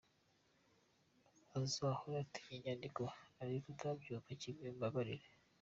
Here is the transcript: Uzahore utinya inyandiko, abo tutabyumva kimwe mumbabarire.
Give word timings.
Uzahore 1.65 2.17
utinya 2.25 2.53
inyandiko, 2.57 3.01
abo 3.39 3.53
tutabyumva 3.65 4.31
kimwe 4.41 4.65
mumbabarire. 4.69 5.25